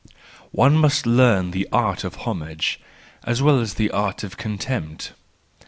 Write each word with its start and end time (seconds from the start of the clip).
—One 0.51 0.77
must 0.77 1.05
learn 1.05 1.51
the 1.51 1.69
art 1.71 2.03
of 2.03 2.15
homage, 2.15 2.79
as 3.23 3.43
well 3.43 3.59
as 3.59 3.75
the 3.75 3.91
art 3.91 4.23
of 4.23 4.35
contempt. 4.35 5.13